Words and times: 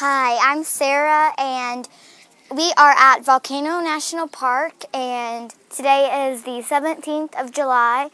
Hi, 0.00 0.38
I'm 0.52 0.62
Sarah, 0.62 1.32
and 1.38 1.88
we 2.54 2.72
are 2.76 2.94
at 2.96 3.24
Volcano 3.24 3.80
National 3.80 4.28
Park, 4.28 4.84
and 4.94 5.52
today 5.70 6.30
is 6.30 6.44
the 6.44 6.62
17th 6.62 7.34
of 7.34 7.50
July, 7.50 8.10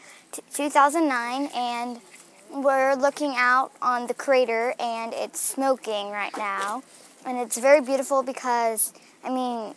2009, 0.54 1.50
and 1.54 2.00
we're 2.50 2.94
looking 2.94 3.34
out 3.36 3.70
on 3.82 4.06
the 4.06 4.14
crater, 4.14 4.74
and 4.80 5.12
it's 5.12 5.38
smoking 5.38 6.08
right 6.08 6.34
now. 6.38 6.83
And 7.26 7.37
it's 7.37 7.58
very 7.58 7.83
beautiful 7.83 8.22
because, 8.22 8.94
I 9.22 9.28
mean, 9.28 9.74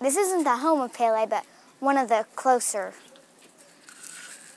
this 0.00 0.16
isn't 0.16 0.44
the 0.44 0.58
home 0.58 0.82
of 0.82 0.94
Pele, 0.94 1.26
but 1.26 1.44
one 1.80 1.98
of 1.98 2.08
the 2.08 2.26
closer 2.36 2.94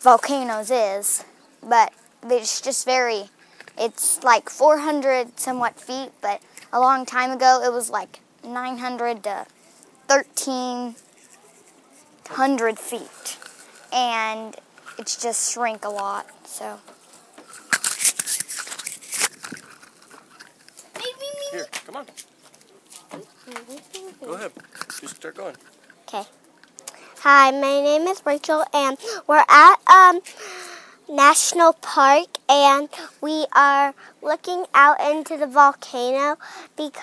volcanoes 0.01 0.69
is. 0.69 1.25
But 1.63 1.91
it's 2.21 2.61
just 2.61 2.85
very 2.85 3.31
it's 3.77 4.23
like 4.23 4.49
400 4.49 5.39
somewhat 5.39 5.79
feet, 5.79 6.11
but 6.21 6.41
a 6.73 6.79
long 6.79 7.05
time 7.05 7.31
ago 7.31 7.61
it 7.63 7.71
was 7.71 7.89
like 7.89 8.19
900 8.43 9.23
to 9.23 9.45
1300 10.07 12.79
feet. 12.79 13.37
And 13.93 14.55
it's 14.97 15.21
just 15.21 15.53
shrink 15.53 15.85
a 15.85 15.89
lot, 15.89 16.25
so. 16.45 16.79
Here, 21.51 21.67
come 21.85 21.95
on. 21.95 22.05
Go 24.21 24.33
ahead. 24.33 24.51
Just 24.99 25.15
start 25.15 25.35
going. 25.35 25.55
Okay. 26.07 26.23
Hi, 27.19 27.51
my 27.51 27.81
name 27.81 28.07
is 28.07 28.21
Rachel, 28.25 28.65
and 28.73 28.97
we're 29.25 29.45
at 29.47 29.75
um, 29.87 30.19
National 31.09 31.73
Park, 31.73 32.27
and 32.49 32.89
we 33.21 33.45
are 33.53 33.93
looking 34.21 34.65
out 34.73 34.99
into 34.99 35.37
the 35.37 35.47
volcano. 35.47 36.37
Because, 36.75 37.01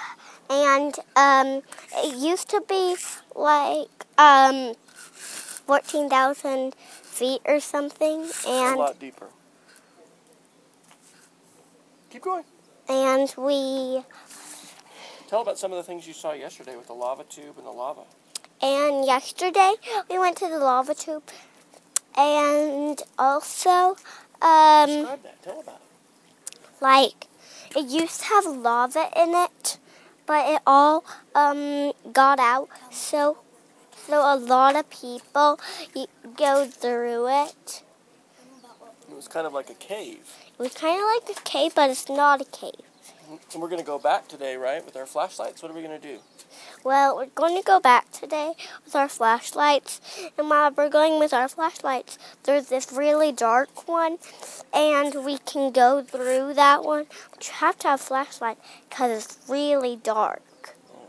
and 0.51 0.95
um, 1.17 1.63
it 1.95 2.17
used 2.17 2.49
to 2.51 2.63
be 2.69 2.97
like 3.35 3.89
um, 4.19 4.75
14,000 4.85 6.75
feet 6.75 7.41
or 7.47 7.61
something. 7.61 8.29
And 8.47 8.77
a 8.77 8.79
lot 8.79 8.99
deeper. 8.99 9.29
Keep 12.11 12.23
going. 12.23 12.45
And 12.89 13.33
we. 13.39 14.05
Tell 15.29 15.41
about 15.41 15.59
some 15.59 15.73
of 15.73 15.79
the 15.79 15.83
things 15.83 16.07
you 16.07 16.13
saw 16.13 16.33
yesterday 16.33 16.77
with 16.77 16.87
the 16.87 16.93
lava 16.93 17.25
tube 17.25 17.57
and 17.57 17.67
the 17.67 17.71
lava. 17.71 18.03
And 18.61 19.05
yesterday 19.07 19.75
we 20.11 20.19
went 20.19 20.37
to 20.39 20.49
the 20.49 20.59
lava 20.59 20.95
tube 20.95 21.25
and 22.17 23.03
also 23.19 23.97
um, 24.43 24.89
Describe 24.89 25.23
that. 25.23 25.43
Tell 25.43 25.61
about 25.61 25.81
it. 25.81 26.59
Like 26.81 27.27
it 27.77 27.87
used 27.89 28.21
to 28.21 28.27
have 28.27 28.47
lava 28.47 29.09
in 29.17 29.35
it, 29.35 29.79
but 30.27 30.49
it 30.49 30.63
all 30.67 31.05
um, 31.35 31.93
got 32.13 32.39
out. 32.39 32.69
So 32.91 33.39
so 34.07 34.21
a 34.21 34.37
lot 34.37 34.77
of 34.77 34.89
people 34.91 35.59
go 36.37 36.67
through 36.67 37.29
it. 37.29 37.83
It 39.09 39.15
was 39.15 39.29
kind 39.29 39.47
of 39.47 39.55
like 39.55 39.71
a 39.71 39.75
cave. 39.75 40.37
It 40.59 40.59
was 40.59 40.75
kind 40.75 41.01
of 41.01 41.07
like 41.07 41.39
a 41.39 41.41
cave, 41.43 41.75
but 41.75 41.91
it's 41.91 42.09
not 42.09 42.41
a 42.41 42.45
cave. 42.45 42.85
And 43.53 43.63
we're 43.63 43.69
going 43.69 43.81
to 43.81 43.87
go 43.87 43.99
back 43.99 44.29
today, 44.29 44.57
right, 44.57 44.85
with 44.85 44.97
our 44.97 45.07
flashlights. 45.07 45.63
What 45.63 45.71
are 45.71 45.75
we 45.75 45.83
going 45.83 46.01
to 46.01 46.07
do? 46.07 46.19
Well, 46.83 47.17
we're 47.17 47.27
going 47.27 47.57
to 47.57 47.63
go 47.63 47.81
back 47.81 48.11
today 48.13 48.53
with 48.85 48.95
our 48.95 49.09
flashlights. 49.09 50.01
And 50.37 50.51
while 50.51 50.71
we're 50.71 50.91
going 50.91 51.19
with 51.19 51.33
our 51.33 51.49
flashlights, 51.49 52.19
there's 52.45 52.69
this 52.69 52.93
really 52.93 53.33
dark 53.33 53.89
one. 53.89 54.19
And 54.73 55.25
we 55.25 55.39
can 55.39 55.73
go 55.73 56.03
through 56.03 56.55
that 56.55 56.85
one. 56.85 57.07
But 57.31 57.49
you 57.49 57.55
have 57.55 57.79
to 57.81 57.89
have 57.89 58.01
a 58.01 58.03
flashlight 58.03 58.59
because 58.89 59.25
it's 59.25 59.39
really 59.49 59.97
dark. 59.97 60.43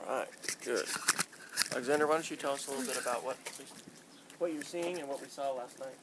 All 0.08 0.18
right, 0.18 0.28
good. 0.64 0.86
Alexander, 1.72 2.08
why 2.08 2.14
don't 2.14 2.30
you 2.30 2.38
tell 2.38 2.54
us 2.54 2.68
a 2.68 2.72
little 2.72 2.86
bit 2.86 3.02
about 3.02 3.24
what, 3.24 3.38
what 4.40 4.54
you're 4.54 4.64
seeing 4.64 5.00
and 5.00 5.10
what 5.10 5.22
we 5.22 5.28
saw 5.28 5.52
last 5.52 5.80
night? 5.80 5.96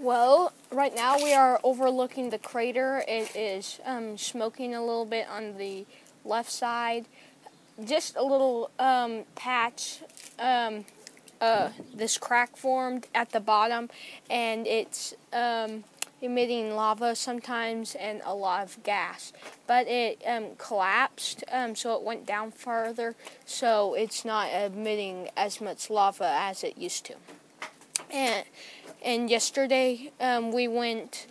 Well, 0.00 0.52
right 0.70 0.94
now 0.94 1.22
we 1.22 1.34
are 1.34 1.60
overlooking 1.62 2.30
the 2.30 2.38
crater. 2.38 3.04
It 3.06 3.36
is 3.36 3.78
um, 3.84 4.16
smoking 4.16 4.74
a 4.74 4.80
little 4.80 5.04
bit 5.04 5.28
on 5.28 5.58
the 5.58 5.84
left 6.24 6.50
side. 6.50 7.04
Just 7.84 8.16
a 8.16 8.22
little 8.22 8.70
um, 8.78 9.24
patch. 9.34 10.00
Um, 10.38 10.86
uh, 11.42 11.70
this 11.94 12.16
crack 12.16 12.56
formed 12.56 13.06
at 13.14 13.32
the 13.32 13.40
bottom, 13.40 13.90
and 14.30 14.66
it's 14.66 15.12
um, 15.32 15.84
emitting 16.22 16.74
lava 16.74 17.14
sometimes 17.14 17.94
and 17.96 18.22
a 18.24 18.34
lot 18.34 18.62
of 18.62 18.82
gas. 18.84 19.32
But 19.66 19.88
it 19.88 20.22
um, 20.26 20.56
collapsed, 20.56 21.44
um, 21.52 21.74
so 21.74 21.94
it 21.96 22.02
went 22.02 22.24
down 22.24 22.50
further, 22.50 23.14
so 23.44 23.94
it's 23.94 24.24
not 24.24 24.48
emitting 24.52 25.28
as 25.36 25.60
much 25.60 25.90
lava 25.90 26.32
as 26.32 26.64
it 26.64 26.78
used 26.78 27.04
to. 27.06 27.14
And 28.10 28.44
and 29.04 29.30
yesterday 29.30 30.12
um, 30.20 30.52
we 30.52 30.68
went 30.68 31.26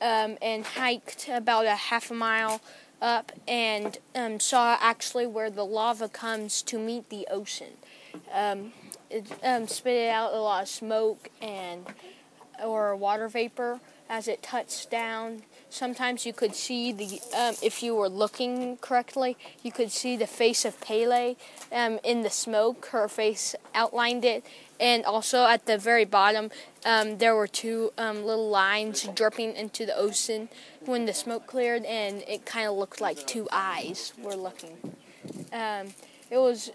um, 0.00 0.36
and 0.42 0.64
hiked 0.64 1.28
about 1.28 1.66
a 1.66 1.74
half 1.74 2.10
a 2.10 2.14
mile 2.14 2.60
up 3.00 3.32
and 3.48 3.98
um, 4.14 4.38
saw 4.40 4.76
actually 4.80 5.26
where 5.26 5.50
the 5.50 5.64
lava 5.64 6.08
comes 6.08 6.62
to 6.62 6.78
meet 6.78 7.08
the 7.08 7.26
ocean. 7.30 7.72
Um, 8.32 8.72
it 9.10 9.26
um, 9.42 9.66
spit 9.66 10.10
out 10.10 10.32
a 10.32 10.40
lot 10.40 10.62
of 10.62 10.68
smoke 10.68 11.28
and 11.40 11.86
or 12.62 12.94
water 12.96 13.28
vapor 13.28 13.80
as 14.12 14.28
it 14.28 14.42
touched 14.42 14.90
down. 14.90 15.42
Sometimes 15.70 16.26
you 16.26 16.34
could 16.34 16.54
see 16.54 16.92
the, 16.92 17.18
um, 17.34 17.54
if 17.62 17.82
you 17.82 17.94
were 17.96 18.10
looking 18.10 18.76
correctly, 18.76 19.38
you 19.62 19.72
could 19.72 19.90
see 19.90 20.18
the 20.18 20.26
face 20.26 20.66
of 20.66 20.78
Pele 20.82 21.34
um, 21.72 21.98
in 22.04 22.20
the 22.20 22.28
smoke. 22.28 22.84
Her 22.92 23.08
face 23.08 23.54
outlined 23.74 24.26
it. 24.26 24.44
And 24.78 25.06
also 25.06 25.46
at 25.46 25.64
the 25.64 25.78
very 25.78 26.04
bottom, 26.04 26.50
um, 26.84 27.16
there 27.16 27.34
were 27.34 27.46
two 27.46 27.90
um, 27.96 28.26
little 28.26 28.50
lines 28.50 29.08
dripping 29.14 29.54
into 29.56 29.86
the 29.86 29.96
ocean 29.96 30.50
when 30.84 31.06
the 31.06 31.14
smoke 31.14 31.46
cleared, 31.46 31.86
and 31.86 32.22
it 32.28 32.44
kind 32.44 32.68
of 32.68 32.76
looked 32.76 33.00
like 33.00 33.26
two 33.26 33.48
eyes 33.50 34.12
were 34.18 34.36
looking. 34.36 34.76
Um, 35.54 35.94
it 36.30 36.36
was 36.36 36.70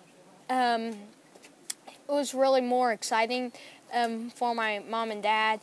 um, 0.49 0.95
it 1.85 2.13
was 2.19 2.33
really 2.33 2.61
more 2.61 2.93
exciting 2.93 3.51
for 4.33 4.55
my 4.55 4.81
mom 4.89 5.11
and 5.11 5.21
dad 5.21 5.59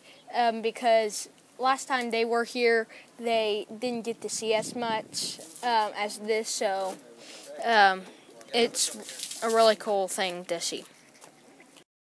because 0.60 1.30
last 1.58 1.88
time 1.88 2.10
they 2.10 2.24
were 2.24 2.44
here, 2.44 2.86
they 3.18 3.66
didn't 3.78 4.04
get 4.04 4.20
to 4.22 4.28
see 4.28 4.54
as 4.54 4.74
much 4.74 5.38
um, 5.62 5.92
as 5.96 6.18
this, 6.18 6.48
so 6.48 6.94
um, 7.64 8.02
it's 8.52 9.42
a 9.42 9.48
really 9.48 9.76
cool 9.76 10.08
thing 10.08 10.44
to 10.46 10.60
see. 10.60 10.84